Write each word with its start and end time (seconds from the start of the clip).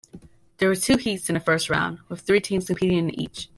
There 0.57 0.67
were 0.67 0.75
two 0.75 0.97
heats 0.97 1.29
in 1.29 1.35
the 1.35 1.39
first 1.39 1.69
round, 1.69 1.99
with 2.09 2.21
three 2.21 2.41
teams 2.41 2.65
competing 2.65 2.97
in 2.97 3.19
each. 3.19 3.49